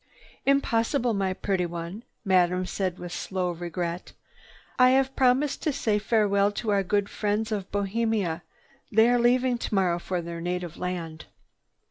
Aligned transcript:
"Impossible, 0.47 1.13
my 1.13 1.31
pretty 1.31 1.67
one," 1.67 2.01
Madame 2.25 2.65
said 2.65 2.97
with 2.97 3.11
slow 3.11 3.51
regret. 3.51 4.13
"I 4.79 4.89
have 4.97 5.15
promised 5.15 5.61
to 5.61 5.71
say 5.71 5.99
farewell 5.99 6.51
to 6.53 6.71
our 6.71 6.81
good 6.81 7.07
friends 7.07 7.51
of 7.51 7.71
Bohemia. 7.71 8.41
They 8.91 9.07
are 9.11 9.19
leaving 9.19 9.59
tomorrow 9.59 9.99
for 9.99 10.19
their 10.19 10.41
native 10.41 10.75
land. 10.75 11.25